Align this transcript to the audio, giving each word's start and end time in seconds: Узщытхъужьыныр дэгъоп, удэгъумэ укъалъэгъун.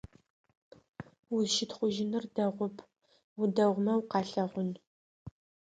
Узщытхъужьыныр 1.33 2.23
дэгъоп, 2.35 2.77
удэгъумэ 3.41 3.93
укъалъэгъун. 3.99 4.69